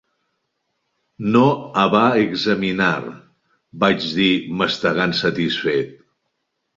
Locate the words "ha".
1.75-1.83